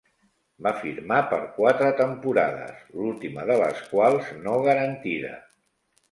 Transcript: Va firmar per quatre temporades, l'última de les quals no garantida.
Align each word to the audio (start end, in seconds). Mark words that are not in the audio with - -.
Va 0.67 0.69
firmar 0.83 1.17
per 1.33 1.37
quatre 1.57 1.89
temporades, 1.99 2.79
l'última 3.01 3.43
de 3.51 3.57
les 3.63 3.83
quals 3.91 4.31
no 4.47 4.55
garantida. 4.69 5.35